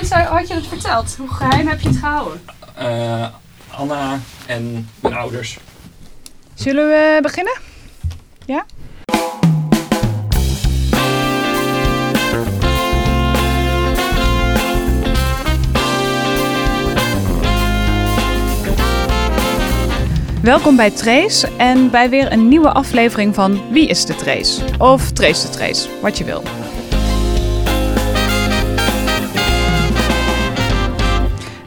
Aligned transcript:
mensen 0.00 0.24
had 0.24 0.48
je 0.48 0.54
het 0.54 0.66
verteld? 0.66 1.16
Hoe 1.18 1.28
geheim 1.28 1.66
heb 1.66 1.80
je 1.80 1.88
het 1.88 1.96
gehouden? 1.96 2.40
Eh, 2.74 3.26
Anna 3.70 4.18
en 4.46 4.88
mijn 5.00 5.14
ouders. 5.14 5.58
Zullen 6.54 6.88
we 6.88 7.18
beginnen? 7.22 7.58
Ja? 8.46 8.64
Welkom 20.42 20.76
bij 20.76 20.90
Trace 20.90 21.48
en 21.56 21.90
bij 21.90 22.10
weer 22.10 22.32
een 22.32 22.48
nieuwe 22.48 22.72
aflevering 22.72 23.34
van 23.34 23.72
Wie 23.72 23.88
is 23.88 24.06
de 24.06 24.14
Trace? 24.14 24.62
Of 24.78 25.10
Trace 25.10 25.46
de 25.46 25.52
Trace, 25.52 25.88
wat 26.00 26.18
je 26.18 26.24
wil. 26.24 26.42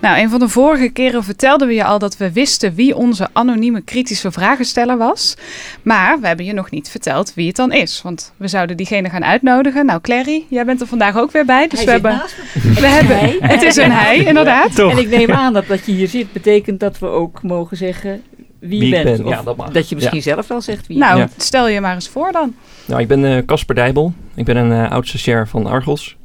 Nou, 0.01 0.19
een 0.21 0.29
van 0.29 0.39
de 0.39 0.47
vorige 0.49 0.89
keren 0.89 1.23
vertelden 1.23 1.67
we 1.67 1.73
je 1.73 1.83
al 1.83 1.99
dat 1.99 2.17
we 2.17 2.31
wisten 2.31 2.73
wie 2.75 2.95
onze 2.95 3.27
anonieme 3.33 3.81
kritische 3.81 4.31
vragensteller 4.31 4.97
was. 4.97 5.35
Maar 5.81 6.19
we 6.19 6.27
hebben 6.27 6.45
je 6.45 6.53
nog 6.53 6.71
niet 6.71 6.89
verteld 6.89 7.33
wie 7.33 7.47
het 7.47 7.55
dan 7.55 7.71
is. 7.71 8.01
Want 8.01 8.33
we 8.37 8.47
zouden 8.47 8.77
diegene 8.77 9.09
gaan 9.09 9.23
uitnodigen. 9.25 9.85
Nou, 9.85 10.01
Clary, 10.01 10.43
jij 10.49 10.65
bent 10.65 10.81
er 10.81 10.87
vandaag 10.87 11.17
ook 11.17 11.31
weer 11.31 11.45
bij. 11.45 11.67
Dus 11.67 11.83
Hij 11.83 11.87
we 11.87 11.91
zit 11.91 12.01
hebben. 12.01 12.11
naast 12.21 12.35
me. 12.63 12.73
We 12.81 12.87
hebben 12.87 13.49
het 13.49 13.61
is 13.61 13.75
een 13.75 13.91
hij, 13.91 14.17
inderdaad. 14.17 14.75
Toch? 14.75 14.91
En 14.91 14.97
ik 14.97 15.09
neem 15.09 15.31
aan 15.31 15.53
dat 15.53 15.67
dat 15.67 15.85
je 15.85 15.91
hier 15.91 16.07
zit 16.07 16.31
betekent 16.33 16.79
dat 16.79 16.99
we 16.99 17.05
ook 17.07 17.43
mogen 17.43 17.77
zeggen 17.77 18.21
wie, 18.59 18.79
Wie 18.79 18.89
je 18.89 18.95
ik 18.97 19.03
bent. 19.03 19.17
ben, 19.17 19.25
Of 19.25 19.31
ja, 19.33 19.41
dat 19.43 19.57
mag. 19.57 19.69
dat 19.71 19.89
je 19.89 19.95
misschien 19.95 20.21
zelf 20.21 20.47
wel 20.47 20.61
zegt 20.61 20.87
wie 20.87 20.97
Nou, 20.97 21.19
Ja. 21.19 21.29
stel 21.37 21.67
je 21.67 21.81
maar 21.81 21.93
eens 21.93 22.09
voor 22.09 22.31
dan. 22.31 22.53
Nou, 22.85 23.01
ik 23.01 23.07
ben 23.07 23.25
eh, 23.25 23.45
Casper 23.45 23.75
Dijbel. 23.75 24.13
Ik 24.35 24.45
ben 24.45 24.55
een 24.57 24.71
uh, 24.71 24.91
oud-stagiair 24.91 25.47
van 25.47 25.65
Argos. 25.65 26.17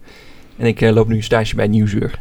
En 0.57 0.67
ik 0.67 0.81
eh, 0.81 0.93
loop 0.93 1.09
nu 1.09 1.17
een 1.17 1.23
stage 1.23 1.55
bij 1.55 1.67
Nieuwsuur. 1.67 2.21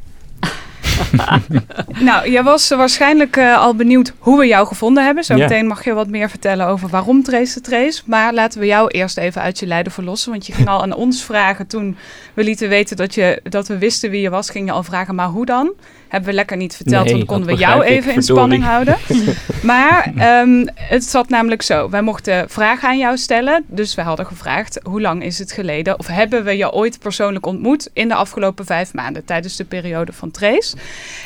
Nou, 2.00 2.30
jij 2.30 2.44
was 2.44 2.70
waarschijnlijk 2.70 3.38
eh, 3.38 3.58
al 3.58 3.76
benieuwd 3.76 4.14
hoe 4.20 4.40
we 4.40 4.48
jou 4.48 4.68
gevonden 4.68 5.06
hebben. 5.06 5.24
Zometeen 5.24 5.68
mag 5.68 5.84
je 5.84 5.94
wat 5.94 6.08
meer 6.08 6.30
vertellen 6.30 6.68
over 6.68 6.90
waarom 6.90 7.24
Trace 7.24 7.54
de 7.54 7.62
Trace. 7.62 8.02
Maar 8.06 8.34
laten 8.34 8.60
we 8.60 8.66
jou 8.66 8.88
eerst 8.90 9.18
even 9.18 9.42
uit 9.42 9.60
je 9.60 9.68
lijden 9.68 9.92
verlossen. 9.92 10.32
Want 10.32 10.46
je 10.46 10.54
ging 10.58 10.68
al 10.68 10.82
aan 10.82 10.94
ons 10.94 11.24
vragen 11.24 11.68
toen 11.68 11.98
we 12.34 12.44
lieten 12.44 12.70
weten 12.70 12.98
dat, 12.98 13.14
je, 13.14 13.40
dat 13.44 13.68
we 13.68 13.78
wisten 13.78 14.10
wie 14.10 14.22
je 14.22 14.30
was. 14.30 14.50
Ging 14.50 14.68
je 14.68 14.72
al 14.72 14.84
vragen, 14.84 15.16
maar 15.16 15.28
hoe 15.28 15.46
dan? 15.46 15.74
Hebben 16.08 16.30
we 16.30 16.36
lekker 16.36 16.58
niet 16.58 16.76
verteld, 16.76 17.06
Nee, 17.06 17.14
want 17.14 17.28
dan 17.28 17.38
konden 17.38 17.56
we 17.56 17.62
jou 17.62 17.86
ik, 17.86 17.90
even 17.90 18.14
in 18.14 18.24
spanning 18.24 18.64
houden. 18.64 18.98
maar 19.64 20.12
ehm, 20.18 20.66
het 20.76 21.04
zat 21.04 21.30
namelijk 21.30 21.62
zo. 21.62 21.90
Wij 21.90 22.02
mochten 22.02 22.50
vragen 22.50 22.88
aan 22.88 22.98
jou 22.98 23.18
stellen. 23.18 23.64
Dus 23.68 23.96
we 23.96 24.02
hadden 24.02 24.26
gevraagd, 24.26 24.80
hoe 24.84 25.02
lang 25.02 25.24
is 25.24 25.40
het 25.40 25.52
geleden? 25.52 26.00
Of 26.00 26.08
hebben 26.08 26.44
we 26.44 26.58
je 26.58 26.72
ooit 26.72 27.00
persoonlijk 27.00 27.46
ontmoet 27.46 27.90
in 27.94 28.08
de 28.08 28.14
afgelopen 28.14 28.66
vijf 28.66 28.94
maanden? 28.94 29.26
Tijdens 29.26 29.56
de 29.56 29.66
periode 29.66 30.14
van 30.14 30.32
Trace. 30.32 30.76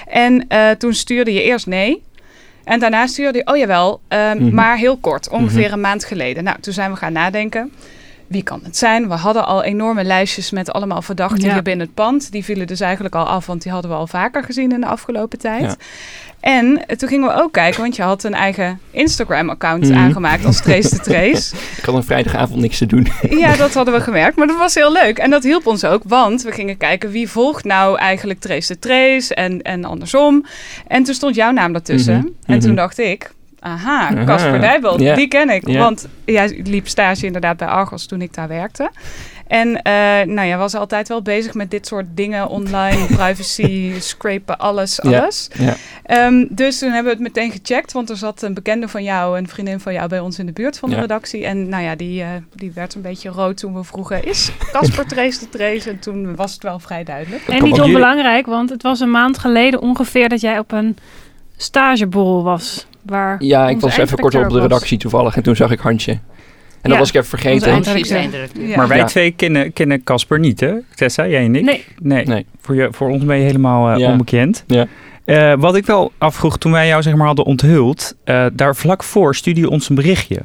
En 0.08 0.46
eh, 0.48 0.70
toen 0.70 0.94
stuurde 0.94 1.34
je 1.34 1.44
eerst 1.44 1.68
nee. 1.68 2.04
En 2.64 2.80
daarna 2.80 3.08
stuurde 3.08 3.38
je, 3.38 3.48
oh 3.52 3.58
jawel, 3.58 4.00
ehm, 4.08 4.38
Mhm. 4.44 4.56
maar 4.56 4.78
heel 4.78 4.98
kort, 4.98 5.30
ongeveer 5.30 5.64
Mhm. 5.64 5.74
een 5.74 5.82
maand 5.82 6.06
geleden. 6.06 6.44
Nou, 6.44 6.58
toen 6.60 6.74
zijn 6.74 6.92
we 6.92 6.98
gaan 6.98 7.14
nadenken. 7.14 7.72
Wie 8.28 8.44
kan 8.44 8.60
het 8.64 8.78
zijn? 8.78 9.08
We 9.08 9.14
hadden 9.14 9.46
al 9.46 9.64
enorme 9.64 10.04
lijstjes 10.04 10.52
met 10.52 10.72
allemaal 10.72 11.02
verdachten 11.02 11.46
Ja. 11.46 11.54
hier 11.54 11.62
binnen 11.62 11.86
het 11.86 11.96
pand. 11.96 12.32
Die 12.32 12.44
vielen 12.44 12.68
dus 12.68 12.80
eigenlijk 12.80 13.16
al 13.16 13.26
af, 13.26 13.46
want 13.46 13.62
die 13.62 13.72
hadden 13.72 13.92
we 13.92 13.98
al 13.98 14.08
vaker 14.08 14.44
gezien 14.44 14.72
in 14.72 14.80
de 14.82 14.88
afgelopen 14.88 15.40
tijd. 15.40 15.62
Ja. 15.62 15.76
En 16.40 16.86
eh, 16.88 16.98
toen 16.98 17.10
gingen 17.10 17.28
we 17.28 17.42
ook 17.42 17.52
kijken, 17.52 17.82
want 17.82 17.96
je 17.96 18.02
had 18.02 18.24
een 18.24 18.34
eigen 18.34 18.80
Instagram-account 18.92 19.84
Mhm. 19.90 19.98
aangemaakt 19.98 20.46
als 20.46 20.62
Trace 20.62 20.90
de 20.90 21.00
Trace. 21.00 21.56
Ik 21.78 21.84
had 21.86 21.96
een 21.96 22.04
vrijdagavond 22.04 22.60
niks 22.62 22.78
te 22.78 22.86
doen. 22.86 23.08
Ja, 23.30 23.56
dat 23.56 23.74
hadden 23.74 23.94
we 23.94 24.02
gemerkt. 24.02 24.38
Maar 24.38 24.48
dat 24.48 24.58
was 24.58 24.74
heel 24.74 24.92
leuk. 24.92 25.18
En 25.18 25.30
dat 25.30 25.44
hielp 25.44 25.68
ons 25.68 25.84
ook, 25.86 26.02
want 26.06 26.42
we 26.42 26.52
gingen 26.52 26.78
kijken 26.78 27.10
wie 27.10 27.30
volgt 27.30 27.64
nou 27.64 27.98
eigenlijk 27.98 28.40
Trace 28.40 28.74
de 28.74 28.80
Trace 28.80 29.36
en, 29.36 29.62
en 29.62 29.86
andersom. 29.86 30.46
En 30.88 31.04
toen 31.04 31.14
stond 31.14 31.36
jouw 31.36 31.52
naam 31.52 31.74
ertussen. 31.76 32.18
Mhm, 32.18 32.28
En 32.52 32.60
toen 32.60 32.70
mhm. 32.70 32.78
dacht 32.80 32.98
ik, 33.00 33.32
aha, 33.60 34.24
Casper 34.26 34.60
Dijbel, 34.60 35.02
ja. 35.02 35.16
die 35.16 35.28
ken 35.28 35.50
ik. 35.50 35.68
Ja. 35.68 35.80
Want 35.80 36.08
jij 36.26 36.62
liep 36.64 36.88
stage 36.88 37.26
inderdaad 37.26 37.58
bij 37.58 37.68
Argos 37.68 38.06
toen 38.06 38.22
ik 38.22 38.34
daar 38.34 38.48
werkte. 38.48 38.90
En 39.48 39.82
eh, 39.82 39.94
nou, 40.26 40.48
jij 40.48 40.58
was 40.58 40.76
altijd 40.76 41.08
wel 41.08 41.22
bezig 41.22 41.54
met 41.54 41.72
dit 41.72 41.88
soort 41.88 42.06
dingen 42.16 42.48
online, 42.48 43.06
privacy, 43.18 43.94
scrapen, 44.00 44.58
alles, 44.58 45.00
Ja. 45.02 45.20
alles. 45.20 45.50
Ja. 45.54 45.76
Ehm, 46.04 46.46
dus 46.50 46.80
toen 46.80 46.92
hebben 46.92 47.12
we 47.18 47.24
het 47.24 47.36
meteen 47.36 47.52
gecheckt, 47.52 47.92
want 47.92 48.10
er 48.10 48.18
zat 48.18 48.42
een 48.42 48.54
bekende 48.54 48.88
van 48.88 49.04
jou, 49.04 49.38
een 49.38 49.48
vriendin 49.48 49.80
van 49.80 49.94
jou 49.94 50.10
bij 50.10 50.20
ons 50.20 50.40
in 50.40 50.46
de 50.46 50.52
buurt 50.52 50.78
van 50.78 50.90
de 50.90 50.96
Ja. 50.96 51.02
redactie. 51.02 51.46
En 51.46 51.70
nou 51.70 51.84
ja, 51.84 51.96
die, 51.96 52.22
eh, 52.22 52.28
die 52.54 52.72
werd 52.76 52.96
een 52.96 53.02
beetje 53.02 53.30
rood 53.30 53.58
toen 53.58 53.74
we 53.76 53.84
vroegen, 53.84 54.26
is 54.26 54.52
Casper 54.72 55.06
Trace 55.16 55.40
de 55.40 55.50
Trace? 55.50 55.90
En 55.90 56.00
toen 56.00 56.36
was 56.36 56.54
het 56.54 56.64
wel 56.64 56.80
vrij 56.80 57.04
duidelijk. 57.04 57.48
En 57.48 57.64
niet 57.64 57.82
onbelangrijk, 57.82 58.46
want 58.46 58.70
het 58.70 58.82
was 58.84 59.00
een 59.00 59.12
maand 59.12 59.38
geleden 59.38 59.82
ongeveer 59.82 60.30
dat 60.30 60.42
jij 60.42 60.60
op 60.60 60.72
een 60.72 60.98
stageborrel 61.58 62.44
was. 62.44 62.87
Waar 63.08 63.44
Ja, 63.44 63.70
ik 63.70 63.80
was 63.80 63.98
even 63.98 64.18
kort 64.18 64.36
op 64.36 64.50
de 64.50 64.60
redactie 64.60 64.98
toevallig 64.98 65.36
en 65.36 65.44
toen 65.44 65.56
zag 65.56 65.72
ik 65.72 65.80
Handje. 65.80 66.12
En 66.82 66.90
dat 66.90 66.98
was 67.00 67.10
ik 67.10 67.16
even 67.16 67.28
vergeten. 67.28 67.84
Maar 68.76 68.88
wij 68.88 68.98
Ja. 68.98 69.06
twee 69.06 69.32
kennen, 69.32 69.74
kennen 69.74 70.04
Casper 70.04 70.40
niet, 70.40 70.60
hè? 70.60 70.74
Tessa, 70.96 71.28
jij 71.28 71.44
en 71.46 71.56
ik? 71.56 71.64
Nee. 71.64 71.86
Nee. 72.02 72.26
Nee. 72.26 72.46
Voor, 72.62 72.76
je, 72.76 72.88
voor 72.92 73.10
ons 73.10 73.26
ben 73.26 73.38
je 73.38 73.44
helemaal 73.46 73.90
eh, 73.92 73.98
Ja. 74.00 74.12
onbekend. 74.12 74.64
Ja. 74.68 74.88
Eh, 75.26 75.54
wat 75.58 75.76
ik 75.76 75.86
wel 75.86 76.12
afvroeg 76.18 76.58
toen 76.58 76.72
wij 76.72 76.88
jou 76.88 77.02
zeg 77.02 77.16
maar 77.16 77.28
hadden 77.28 77.46
onthuld, 77.46 78.16
eh, 78.24 78.46
daar 78.54 78.76
vlak 78.76 79.04
voor 79.04 79.36
stuurde 79.36 79.60
je 79.60 79.70
ons 79.70 79.90
een 79.90 79.96
berichtje. 79.96 80.40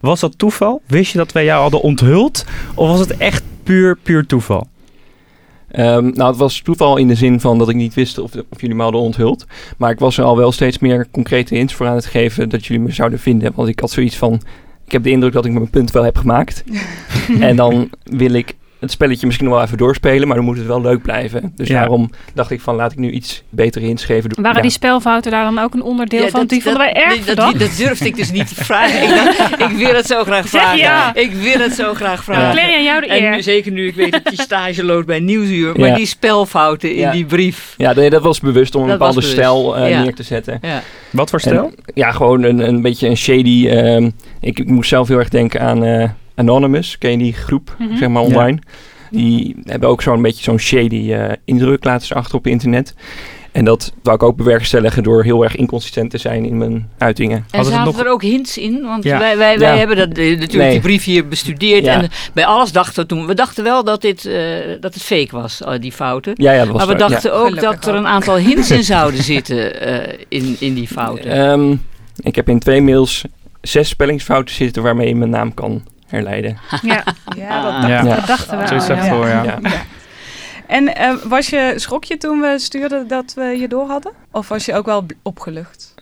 Was 0.00 0.20
dat 0.20 0.38
toeval? 0.38 0.82
Wist 0.86 1.12
je 1.12 1.18
dat 1.18 1.32
wij 1.32 1.44
jou 1.44 1.60
hadden 1.62 1.80
onthuld? 1.80 2.44
Of 2.74 2.88
was 2.88 3.00
het 3.00 3.16
echt 3.16 3.42
puur, 3.62 3.96
puur 4.02 4.26
toeval? 4.26 4.66
Ehm, 5.70 6.10
nou, 6.14 6.30
het 6.30 6.36
was 6.36 6.60
toeval 6.60 6.96
in 6.96 7.08
de 7.08 7.14
zin 7.14 7.40
van 7.40 7.58
dat 7.58 7.68
ik 7.68 7.76
niet 7.76 7.94
wist 7.94 8.18
of, 8.18 8.32
of 8.50 8.60
jullie 8.60 8.76
me 8.76 8.82
hadden 8.82 9.00
onthuld. 9.00 9.46
Maar 9.76 9.90
ik 9.90 9.98
was 9.98 10.18
er 10.18 10.24
al 10.24 10.36
wel 10.36 10.52
steeds 10.52 10.78
meer 10.78 11.06
concrete 11.10 11.54
hints 11.54 11.74
voor 11.74 11.86
aan 11.86 11.94
het 11.94 12.06
geven 12.06 12.48
dat 12.48 12.66
jullie 12.66 12.82
me 12.82 12.92
zouden 12.92 13.18
vinden. 13.18 13.52
Want 13.54 13.68
ik 13.68 13.80
had 13.80 13.90
zoiets 13.90 14.16
van, 14.16 14.40
ik 14.84 14.92
heb 14.92 15.02
de 15.02 15.10
indruk 15.10 15.32
dat 15.32 15.44
ik 15.44 15.52
mijn 15.52 15.70
punt 15.70 15.90
wel 15.90 16.02
heb 16.02 16.16
gemaakt. 16.16 16.64
en 17.40 17.56
dan 17.56 17.90
wil 18.02 18.32
ik 18.32 18.56
het 18.80 18.90
spelletje 18.90 19.26
misschien 19.26 19.46
nog 19.48 19.56
wel 19.56 19.64
even 19.64 19.78
doorspelen, 19.78 20.26
maar 20.28 20.36
dan 20.36 20.44
moet 20.46 20.56
het 20.56 20.66
wel 20.66 20.80
leuk 20.80 21.02
blijven. 21.02 21.52
Dus 21.56 21.68
Ja. 21.68 21.78
daarom 21.78 22.10
dacht 22.34 22.50
ik 22.50 22.60
van, 22.60 22.74
laat 22.74 22.92
ik 22.92 22.98
nu 22.98 23.10
iets 23.10 23.42
betere 23.48 23.84
hints 23.84 24.04
geven. 24.04 24.30
Waren 24.34 24.56
Ja. 24.56 24.62
die 24.62 24.70
spelfouten 24.70 25.30
daar 25.30 25.44
dan 25.44 25.58
ook 25.58 25.74
een 25.74 25.82
onderdeel 25.82 26.22
Ja, 26.22 26.28
van? 26.28 26.40
dat- 26.40 26.48
die 26.48 26.62
vonden 26.62 26.80
wij 26.82 26.92
erg 26.92 27.24
dat, 27.24 27.36
dat, 27.36 27.76
durfde 27.76 28.06
ik 28.06 28.16
dus 28.16 28.30
niet 28.32 28.48
te 28.56 28.64
vragen. 28.64 29.02
Ik, 29.02 29.08
dacht, 29.08 29.70
ik 29.72 29.76
wil 29.76 29.94
het 29.94 30.06
zo 30.06 30.22
graag 30.24 30.48
Zeg 30.48 30.60
vragen. 30.60 30.78
ja. 30.78 31.14
Ik 31.14 31.32
wil 31.32 31.58
het 31.60 31.72
zo 31.74 31.94
graag 31.94 32.24
vragen. 32.24 32.52
Clary, 32.52 32.74
aan 32.74 32.84
jou 32.84 33.00
de 33.00 33.06
En 33.06 33.22
nu, 33.22 33.26
eer. 33.36 33.42
zeker 33.42 33.72
nu 33.72 33.86
ik 33.86 33.94
weet 33.94 34.12
dat 34.12 34.36
je 34.36 34.42
stage 34.42 34.84
loopt 34.84 35.06
bij 35.06 35.20
Nieuwsuur. 35.20 35.78
Maar 35.78 35.88
Ja. 35.88 35.94
die 35.94 36.06
spelfouten 36.06 36.90
in 36.90 37.00
Ja. 37.00 37.12
die 37.12 37.24
brief. 37.24 37.74
Ja, 37.76 37.92
nee, 37.92 38.10
dat 38.10 38.22
was 38.22 38.40
bewust 38.40 38.74
om 38.74 38.82
een 38.82 38.88
bepaalde 38.88 39.20
stijl 39.20 39.76
eh, 39.76 39.90
Ja. 39.90 40.02
neer 40.02 40.14
te 40.14 40.22
zetten. 40.22 40.58
Ja. 40.62 40.82
Wat 41.10 41.30
voor 41.30 41.40
stijl? 41.40 41.64
En, 41.64 41.74
ja, 41.94 42.10
gewoon 42.12 42.42
een, 42.42 42.58
een 42.58 42.82
beetje 42.82 43.08
een 43.08 43.16
shady. 43.16 43.68
ehm, 43.68 44.10
ik, 44.40 44.58
ik 44.58 44.66
moest 44.68 44.88
zelf 44.88 45.08
heel 45.08 45.18
erg 45.18 45.28
denken 45.28 45.60
aan 45.60 45.84
eh, 45.84 46.08
Anonymous. 46.36 46.98
Ken 46.98 47.10
je 47.10 47.16
die 47.18 47.32
groep, 47.32 47.74
Mhm. 47.78 47.96
zeg 47.96 48.08
maar, 48.08 48.22
online? 48.22 48.58
Die 49.10 49.56
hebben 49.64 49.88
ook 49.88 50.02
zo'n 50.02 50.22
beetje 50.22 50.42
zo'n 50.42 50.58
shady 50.58 51.12
eh, 51.12 51.32
indruk 51.44 51.84
laten 51.84 52.06
ze 52.06 52.14
achter 52.14 52.34
op 52.36 52.46
internet. 52.46 52.94
En 53.52 53.64
dat 53.64 53.92
wou 54.02 54.16
ik 54.16 54.22
ook 54.22 54.36
bewerkstelligen 54.36 55.02
door 55.02 55.22
heel 55.24 55.42
erg 55.44 55.56
inconsistent 55.56 56.10
te 56.10 56.18
zijn 56.18 56.44
in 56.44 56.58
mijn 56.58 56.88
uitingen. 56.98 57.36
En 57.36 57.42
Hadden 57.50 57.64
ze 57.64 57.70
zaten 57.78 57.92
nog- 57.92 58.00
er 58.04 58.10
ook 58.10 58.22
hints 58.22 58.58
in? 58.58 58.82
Want 58.82 59.04
Ja. 59.04 59.18
wij, 59.18 59.36
wij, 59.36 59.58
wij 59.58 59.72
Ja. 59.72 59.78
hebben 59.78 59.96
dat, 59.96 60.08
eh, 60.18 60.24
natuurlijk 60.30 60.52
Nee. 60.52 60.70
die 60.70 60.80
brief 60.80 61.04
hier 61.04 61.28
bestudeerd. 61.28 61.84
Ja. 61.84 62.02
En 62.02 62.08
bij 62.34 62.46
alles 62.46 62.72
dachten 62.72 63.02
we 63.02 63.08
toen... 63.08 63.26
We 63.26 63.34
dachten 63.34 63.64
wel 63.64 63.84
dat, 63.84 64.00
dit, 64.00 64.24
eh, 64.26 64.42
dat 64.80 64.94
het 64.94 65.02
fake 65.02 65.28
was, 65.30 65.62
eh, 65.62 65.72
die 65.80 65.92
fouten. 65.92 66.32
Ja, 66.36 66.52
ja, 66.52 66.58
dat 66.58 66.68
was 66.68 66.76
Maar 66.76 66.86
we 66.96 66.98
dachten 67.08 67.32
ook 67.34 67.46
Gelukkig 67.46 67.62
dat 67.70 67.86
er 67.86 67.92
ook. 67.92 67.98
een 67.98 68.06
aantal 68.06 68.36
hints 68.36 68.70
in 68.70 68.82
zouden 68.94 69.22
zitten 69.22 69.80
eh, 69.80 70.18
in, 70.28 70.56
in 70.58 70.74
die 70.74 70.88
fouten. 70.88 71.30
Ehm, 71.30 71.74
ik 72.16 72.34
heb 72.36 72.48
in 72.48 72.58
twee 72.58 72.82
mails 72.82 73.24
zes 73.60 73.88
spellingsfouten 73.88 74.54
zitten 74.54 74.82
waarmee 74.82 75.08
je 75.08 75.14
mijn 75.16 75.30
naam 75.30 75.54
kan 75.54 75.82
herleiden. 76.06 76.58
Ja, 76.82 77.04
Ja, 77.36 77.62
dat 77.62 77.72
Ah. 77.72 77.80
dacht 77.80 77.88
Ja. 78.06 78.14
dat 78.16 78.26
dachten 78.26 78.58
we 78.58 78.66
Zo 78.66 78.74
is 78.74 78.82
al, 78.82 78.88
dat 78.88 78.96
ja. 79.04 79.08
voor, 79.14 79.26
ja. 79.28 79.42
Ja. 79.42 79.58
Ja. 79.62 79.82
En 80.66 80.94
eh, 80.96 81.14
was 81.24 81.48
je, 81.48 81.72
schrok 81.76 82.04
je 82.04 82.16
toen 82.16 82.40
we 82.40 82.54
stuurden 82.58 83.08
dat 83.08 83.32
we 83.34 83.42
je 83.44 83.68
door 83.68 83.86
hadden? 83.88 84.12
Of 84.32 84.48
was 84.48 84.64
je 84.64 84.74
ook 84.74 84.86
wel 84.86 85.06
opgelucht? 85.22 85.94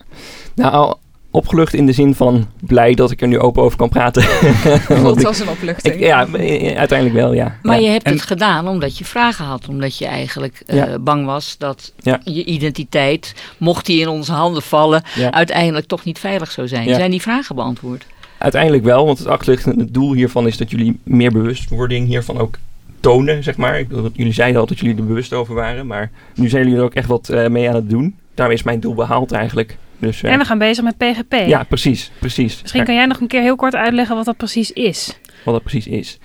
Nou, 0.55 0.71
al 0.73 0.99
opgelucht 1.31 1.73
in 1.73 1.85
de 1.85 1.91
zin 1.91 2.15
van 2.15 2.47
blij 2.61 2.93
dat 2.93 3.11
ik 3.11 3.21
er 3.21 3.27
nu 3.27 3.39
open 3.39 3.63
over 3.63 3.77
kan 3.77 3.89
praten. 3.89 4.23
Voelt 5.01 5.19
ik- 5.19 5.25
als 5.25 5.39
een 5.39 5.49
opluchting. 5.49 5.93
ik- 5.93 5.99
ja, 5.99 6.27
eh, 6.27 6.77
uiteindelijk 6.77 7.19
wel, 7.19 7.33
ja. 7.33 7.55
Maar 7.61 7.75
Ja. 7.79 7.85
je 7.85 7.89
hebt 7.91 8.03
En- 8.05 8.13
het 8.13 8.21
gedaan 8.21 8.67
omdat 8.67 8.97
je 8.97 9.05
vragen 9.05 9.45
had. 9.45 9.67
Omdat 9.67 9.97
je 9.97 10.05
eigenlijk 10.05 10.61
eh, 10.65 10.75
Ja. 10.77 10.99
bang 10.99 11.25
was 11.25 11.55
dat 11.57 11.91
Ja. 11.97 12.19
je 12.23 12.43
identiteit, 12.45 13.33
mocht 13.57 13.85
die 13.85 13.99
in 14.01 14.07
onze 14.07 14.31
handen 14.31 14.61
vallen, 14.61 15.03
Ja. 15.15 15.31
uiteindelijk 15.31 15.87
toch 15.87 16.03
niet 16.03 16.19
veilig 16.19 16.51
zou 16.51 16.67
zijn. 16.67 16.87
Ja. 16.87 16.95
Zijn 16.95 17.11
die 17.11 17.21
vragen 17.21 17.55
beantwoord? 17.55 18.05
Uiteindelijk 18.45 18.83
wel, 18.83 19.05
want 19.05 19.17
het 19.17 19.27
achterliggende 19.27 19.91
doel 19.91 20.13
hiervan 20.13 20.47
is 20.47 20.57
dat 20.57 20.71
jullie 20.71 20.99
meer 21.03 21.31
bewustwording 21.31 22.07
hiervan 22.07 22.37
ook 22.37 22.57
tonen, 22.99 23.43
zeg 23.43 23.57
maar. 23.57 23.79
Ik 23.79 23.87
bedoel, 23.87 24.09
jullie 24.13 24.33
zeiden 24.33 24.61
al 24.61 24.67
dat 24.67 24.79
jullie 24.79 24.97
er 24.97 25.05
bewust 25.05 25.33
over 25.33 25.55
waren, 25.55 25.87
maar 25.87 26.11
nu 26.35 26.49
zijn 26.49 26.63
jullie 26.63 26.77
er 26.77 26.83
ook 26.83 26.93
echt 26.93 27.07
wat 27.07 27.29
eh, 27.29 27.47
mee 27.47 27.69
aan 27.69 27.75
het 27.75 27.89
doen. 27.89 28.15
Daarmee 28.33 28.55
is 28.55 28.63
mijn 28.63 28.79
doel 28.79 28.93
behaald 28.93 29.31
eigenlijk. 29.31 29.77
Dus, 29.99 30.23
eh, 30.23 30.31
En 30.31 30.39
we 30.39 30.45
gaan 30.45 30.57
bezig 30.57 30.83
met 30.83 30.97
PGP. 30.97 31.33
ja, 31.47 31.63
precies, 31.63 32.11
precies. 32.19 32.61
Misschien 32.61 32.83
kan 32.83 32.95
jij 32.95 33.05
nog 33.05 33.19
een 33.19 33.27
keer 33.27 33.41
heel 33.41 33.55
kort 33.55 33.75
uitleggen 33.75 34.15
wat 34.15 34.25
dat 34.25 34.37
precies 34.37 34.71
is. 34.71 35.19
Wat 35.45 35.53
dat 35.53 35.63
precies 35.63 35.87
is. 35.87 36.19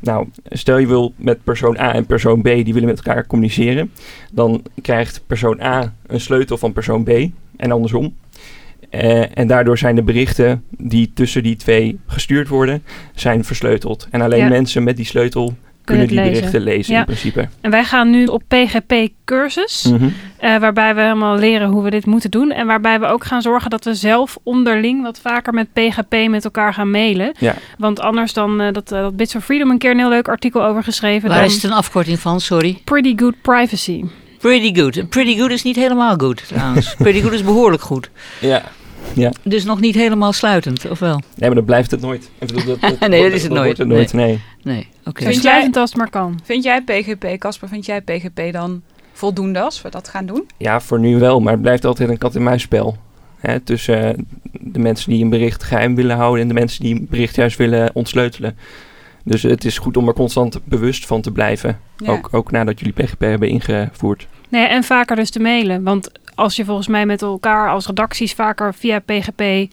Nou, 0.00 0.28
stel 0.48 0.78
je 0.78 0.86
wil 0.86 1.12
met 1.16 1.44
persoon 1.44 1.78
A 1.78 1.92
en 1.94 2.06
persoon 2.06 2.40
B, 2.40 2.44
die 2.44 2.72
willen 2.72 2.88
met 2.88 2.96
elkaar 2.96 3.26
communiceren. 3.26 3.92
Dan 4.32 4.62
krijgt 4.82 5.22
persoon 5.26 5.60
A 5.60 5.94
een 6.06 6.20
sleutel 6.20 6.58
van 6.58 6.72
persoon 6.72 7.04
B 7.04 7.10
en 7.56 7.72
andersom. 7.72 8.14
Eh, 8.90 9.38
en 9.38 9.46
daardoor 9.46 9.78
zijn 9.78 9.94
de 9.94 10.02
berichten 10.02 10.62
die 10.70 11.10
tussen 11.14 11.42
die 11.42 11.56
twee 11.56 11.98
gestuurd 12.06 12.48
worden, 12.48 12.82
zijn 13.14 13.44
versleuteld. 13.44 14.08
En 14.10 14.20
alleen 14.20 14.42
Ja. 14.42 14.48
mensen 14.48 14.82
met 14.82 14.96
die 14.96 15.04
sleutel 15.06 15.54
kunnen 15.84 16.06
die 16.08 16.16
lezen. 16.16 16.32
berichten 16.32 16.60
lezen 16.60 16.92
Ja. 16.92 16.98
in 16.98 17.04
principe. 17.04 17.48
En 17.60 17.70
wij 17.70 17.84
gaan 17.84 18.10
nu 18.10 18.24
op 18.26 18.42
PGP-cursus, 18.48 19.82
Mhm. 19.92 20.08
eh, 20.38 20.56
waarbij 20.58 20.94
we 20.94 21.00
helemaal 21.00 21.36
leren 21.38 21.68
hoe 21.68 21.82
we 21.82 21.90
dit 21.90 22.06
moeten 22.06 22.30
doen. 22.30 22.50
En 22.50 22.66
waarbij 22.66 23.00
we 23.00 23.06
ook 23.06 23.24
gaan 23.24 23.42
zorgen 23.42 23.70
dat 23.70 23.84
we 23.84 23.94
zelf 23.94 24.38
onderling 24.42 25.02
wat 25.02 25.20
vaker 25.20 25.52
met 25.54 25.72
PGP 25.72 26.28
met 26.28 26.44
elkaar 26.44 26.74
gaan 26.74 26.90
mailen. 26.90 27.32
Ja. 27.38 27.54
Want 27.78 28.00
anders 28.00 28.32
dan, 28.32 28.60
eh, 28.60 28.72
dat, 28.72 28.88
dat 28.88 29.16
Bits 29.16 29.34
of 29.36 29.44
Freedom 29.44 29.70
een 29.70 29.78
keer 29.78 29.90
een 29.90 29.98
heel 29.98 30.08
leuk 30.08 30.28
artikel 30.28 30.64
over 30.64 30.82
geschreven. 30.82 31.28
Waar 31.28 31.38
dan 31.38 31.46
is 31.46 31.54
het 31.54 31.64
een 31.64 31.72
afkorting 31.72 32.18
van? 32.18 32.40
Sorry. 32.40 32.80
Pretty 32.84 33.12
Good 33.16 33.34
Privacy. 33.42 34.04
Pretty 34.38 34.80
good. 34.80 35.08
Pretty 35.08 35.36
good 35.38 35.50
is 35.50 35.62
niet 35.62 35.76
helemaal 35.76 36.16
goed 36.16 36.48
trouwens. 36.48 36.94
Pretty 36.98 37.20
good 37.20 37.32
is 37.32 37.42
behoorlijk 37.44 37.82
goed. 37.82 38.10
Ja. 38.40 38.62
Dus 39.42 39.64
nog 39.64 39.80
niet 39.80 39.94
helemaal 39.94 40.32
sluitend, 40.32 40.90
of 40.90 40.98
wel? 40.98 41.14
Nee, 41.16 41.48
maar 41.48 41.54
dan 41.54 41.64
blijft 41.64 41.90
het 41.90 42.00
nooit. 42.00 42.30
Ik 42.38 42.46
bedoel, 42.46 42.64
dat, 42.64 42.80
dat, 43.00 43.08
Nee, 43.08 43.22
dat 43.22 43.32
is 43.32 43.42
het 43.42 43.52
nooit. 43.52 43.78
het 43.78 43.88
nooit. 43.88 44.12
Nee. 44.12 44.40
Nee, 44.62 44.88
oké. 45.04 45.32
Sluitend 45.32 45.76
als 45.76 45.90
het 45.90 45.98
maar 45.98 46.10
kan. 46.10 46.40
Vind 46.44 46.64
jij 46.64 46.82
PGP, 46.82 47.38
Casper, 47.38 47.68
vind 47.68 47.86
jij 47.86 48.00
PGP 48.00 48.52
dan 48.52 48.82
voldoende 49.12 49.60
als 49.60 49.82
we 49.82 49.90
dat 49.90 50.08
gaan 50.08 50.26
doen? 50.26 50.46
Ja, 50.56 50.80
voor 50.80 50.98
nu 50.98 51.18
wel, 51.18 51.40
maar 51.40 51.52
het 51.52 51.62
blijft 51.62 51.84
altijd 51.84 52.08
een 52.08 52.18
kat-en-muisspel. 52.18 52.96
Hè, 53.36 53.60
tussen 53.60 54.16
eh, 54.16 54.24
de 54.60 54.78
mensen 54.78 55.10
die 55.10 55.24
een 55.24 55.30
bericht 55.30 55.62
geheim 55.62 55.94
willen 55.94 56.16
houden 56.16 56.42
en 56.42 56.48
de 56.48 56.54
mensen 56.54 56.82
die 56.82 56.94
een 56.94 57.06
bericht 57.10 57.34
juist 57.34 57.56
willen 57.56 57.90
ontsleutelen. 57.94 58.56
Dus 59.28 59.42
het 59.42 59.64
is 59.64 59.78
goed 59.78 59.96
om 59.96 60.08
er 60.08 60.14
constant 60.14 60.60
bewust 60.64 61.06
van 61.06 61.20
te 61.20 61.30
blijven. 61.32 61.80
Ja. 61.96 62.10
Ook, 62.10 62.28
ook 62.32 62.50
nadat 62.50 62.78
jullie 62.78 62.94
PGP 63.04 63.20
hebben 63.20 63.48
ingevoerd. 63.48 64.26
Nee, 64.48 64.66
en 64.66 64.84
vaker 64.84 65.16
dus 65.16 65.30
te 65.30 65.40
mailen. 65.40 65.82
Want 65.82 66.10
als 66.34 66.56
je 66.56 66.64
volgens 66.64 66.86
mij 66.88 67.06
met 67.06 67.22
elkaar 67.22 67.70
als 67.70 67.86
redacties 67.86 68.32
vaker 68.32 68.74
via 68.74 68.98
PGP 68.98 69.40
eh, 69.40 69.66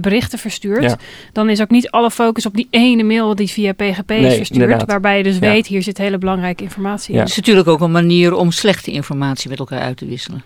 berichten 0.00 0.38
verstuurt, 0.38 0.82
Ja. 0.82 0.96
dan 1.32 1.48
is 1.50 1.60
ook 1.60 1.70
niet 1.70 1.90
alle 1.90 2.10
focus 2.10 2.46
op 2.46 2.54
die 2.54 2.66
ene 2.70 3.02
mail 3.02 3.34
die 3.34 3.48
via 3.50 3.72
PGP 3.72 4.10
is 4.10 4.34
verstuurd. 4.36 4.50
inderdaad. 4.62 4.86
Waarbij 4.88 5.16
je 5.16 5.22
dus 5.22 5.34
Ja. 5.34 5.40
weet, 5.40 5.66
hier 5.66 5.82
zit 5.82 5.98
hele 5.98 6.18
belangrijke 6.18 6.62
informatie 6.62 7.12
Ja. 7.14 7.18
in. 7.18 7.22
Het 7.24 7.30
is 7.30 7.36
natuurlijk 7.36 7.68
ook 7.68 7.80
een 7.80 7.90
manier 7.90 8.34
om 8.34 8.50
slechte 8.50 8.90
informatie 8.90 9.50
met 9.50 9.58
elkaar 9.58 9.80
uit 9.80 9.96
te 9.96 10.06
wisselen. 10.06 10.42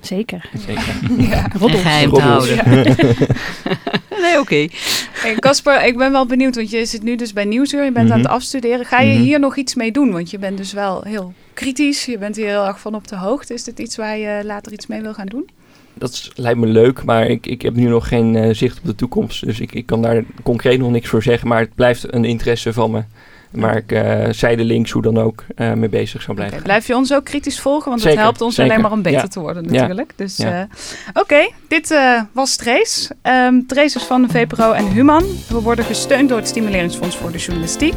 Zeker. 0.00 0.50
Zeker. 0.66 0.94
Ja. 1.28 1.50
En 1.52 1.70
geheim 1.70 2.12
te 2.12 2.20
houden. 2.20 2.56
nee, 4.22 4.38
oké. 4.40 4.66
Hey, 5.12 5.34
Casper, 5.34 5.84
ik 5.86 5.96
ben 5.96 6.12
wel 6.12 6.26
benieuwd, 6.26 6.54
want 6.56 6.70
je 6.70 6.84
zit 6.84 7.02
nu 7.02 7.16
dus 7.16 7.32
bij 7.32 7.44
Nieuwsuur, 7.44 7.84
je 7.84 7.92
bent 7.92 8.10
aan 8.10 8.16
het 8.18 8.26
Mhm. 8.26 8.34
afstuderen. 8.36 8.86
Ga 8.86 9.00
je 9.00 9.12
Mhm. 9.12 9.22
hier 9.22 9.38
nog 9.40 9.56
iets 9.56 9.74
mee 9.74 9.92
doen? 9.92 10.12
Want 10.12 10.30
je 10.30 10.38
bent 10.38 10.56
dus 10.56 10.72
wel 10.72 11.02
heel 11.02 11.32
kritisch, 11.54 12.04
je 12.04 12.18
bent 12.18 12.36
hier 12.36 12.46
heel 12.46 12.66
erg 12.66 12.80
van 12.80 12.94
op 12.94 13.08
de 13.08 13.16
hoogte. 13.16 13.54
Is 13.54 13.64
dit 13.64 13.78
iets 13.78 13.96
waar 13.96 14.18
je 14.18 14.40
later 14.44 14.72
iets 14.72 14.86
mee 14.86 15.00
wil 15.00 15.14
gaan 15.14 15.26
doen? 15.26 15.48
Dat 15.94 16.10
is- 16.10 16.30
lijkt 16.34 16.58
me 16.58 16.66
leuk, 16.66 17.04
maar 17.04 17.26
ik, 17.26 17.46
ik 17.46 17.62
heb 17.62 17.74
nu 17.74 17.88
nog 17.88 18.08
geen 18.08 18.36
eh, 18.36 18.54
zicht 18.54 18.78
op 18.78 18.84
de 18.84 18.94
toekomst. 18.94 19.44
Dus 19.44 19.60
ik, 19.60 19.72
ik 19.74 19.86
kan 19.86 20.02
daar 20.02 20.22
concreet 20.42 20.78
nog 20.78 20.90
niks 20.90 21.08
voor 21.08 21.22
zeggen. 21.22 21.48
Maar 21.48 21.60
het 21.60 21.74
blijft 21.74 22.12
een 22.14 22.24
interesse 22.24 22.72
van 22.72 22.90
me. 22.90 23.02
Waar 23.50 23.76
ik 23.76 23.92
uh, 23.92 24.24
zijdelings, 24.30 24.90
hoe 24.90 25.02
dan 25.02 25.18
ook, 25.18 25.44
uh, 25.56 25.72
mee 25.72 25.88
bezig 25.88 26.22
zou 26.22 26.34
blijven. 26.36 26.56
Okay, 26.58 26.68
blijf 26.68 26.86
je 26.86 26.96
ons 26.96 27.12
ook 27.14 27.24
kritisch 27.24 27.60
volgen? 27.60 27.88
Want 27.88 28.00
Zeker, 28.00 28.16
het 28.16 28.24
helpt 28.26 28.40
ons 28.40 28.54
zeker. 28.54 28.70
alleen 28.70 28.82
maar 28.82 28.92
om 28.92 29.02
beter 29.02 29.20
Ja. 29.20 29.26
te 29.28 29.40
worden 29.40 29.64
Ja. 29.64 29.70
natuurlijk. 29.80 30.12
Dus 30.16 30.36
Ja. 30.36 30.60
uh, 30.60 31.20
oké, 31.22 31.48
dit 31.68 31.98
was 32.32 32.56
Trace. 32.56 33.10
Um, 33.22 33.66
Trace 33.66 33.96
is 33.98 34.04
van 34.04 34.22
de 34.22 34.28
VPRO 34.28 34.72
en 34.72 34.86
Human. 34.86 35.24
We 35.48 35.60
worden 35.60 35.84
gesteund 35.84 36.28
door 36.28 36.38
het 36.38 36.48
Stimuleringsfonds 36.48 37.16
voor 37.16 37.32
de 37.32 37.38
Journalistiek. 37.38 37.94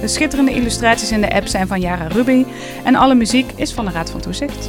De 0.00 0.08
schitterende 0.08 0.52
illustraties 0.52 1.10
in 1.12 1.20
de 1.20 1.32
app 1.34 1.46
zijn 1.46 1.66
van 1.66 1.80
Yara 1.80 2.06
Ruby. 2.06 2.44
En 2.84 2.94
alle 2.94 3.14
muziek 3.14 3.50
is 3.56 3.72
van 3.72 3.84
de 3.84 3.90
Raad 3.90 4.10
van 4.10 4.20
Toezicht. 4.20 4.68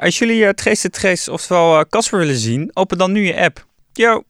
Als 0.00 0.18
jullie 0.18 0.42
uh, 0.42 0.48
Trace 0.48 0.82
de 0.82 0.90
Trace, 0.90 1.32
oftewel 1.32 1.86
Casper 1.88 2.18
uh, 2.18 2.24
willen 2.24 2.40
zien, 2.40 2.70
open 2.74 2.98
dan 2.98 3.12
nu 3.12 3.26
je 3.26 3.40
app. 3.40 3.66
Yo! 3.92 4.22